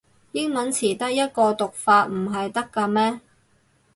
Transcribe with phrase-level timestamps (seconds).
[0.31, 3.19] 英文詞得一個讀法唔係得咖咩